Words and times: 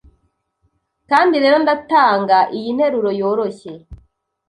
Kandi 1.09 1.35
rero 1.43 1.57
ndatanga 1.63 2.37
iyi 2.57 2.69
nteruro 2.75 3.09
yoroshye 3.19 3.73